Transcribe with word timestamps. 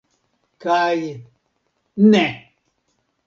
Kaj... 0.63 1.03
ne! 2.15 2.25